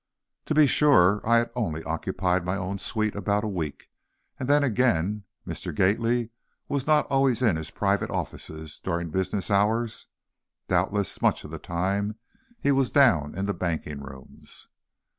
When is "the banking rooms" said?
13.45-14.69